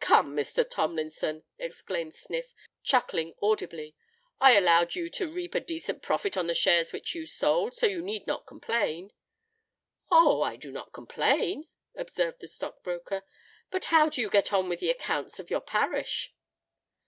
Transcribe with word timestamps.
"Come, 0.00 0.34
Mr. 0.36 0.68
Tomlinson," 0.68 1.44
exclaimed 1.60 2.12
Sniff, 2.12 2.56
chuckling 2.82 3.34
audibly, 3.40 3.94
"I 4.40 4.56
allowed 4.56 4.96
you 4.96 5.08
to 5.10 5.30
reap 5.30 5.54
a 5.54 5.60
decent 5.60 6.02
profit 6.02 6.36
on 6.36 6.48
the 6.48 6.56
shares 6.56 6.92
which 6.92 7.14
you 7.14 7.24
sold; 7.24 7.72
so 7.72 7.86
you 7.86 8.02
need 8.02 8.26
not 8.26 8.46
complain." 8.48 9.12
"Oh! 10.10 10.42
I 10.42 10.56
do 10.56 10.72
not 10.72 10.92
complain," 10.92 11.68
observed 11.94 12.40
the 12.40 12.48
stock 12.48 12.82
broker. 12.82 13.22
"But 13.70 13.84
how 13.84 14.08
do 14.08 14.20
you 14.20 14.28
get 14.28 14.52
on 14.52 14.68
with 14.68 14.80
the 14.80 14.90
accounts 14.90 15.38
of 15.38 15.50
your 15.50 15.60
parish?" 15.60 16.34